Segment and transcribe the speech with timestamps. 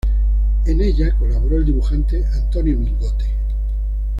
[0.65, 3.25] En ella colaboró el dibujante Antonio Mingote.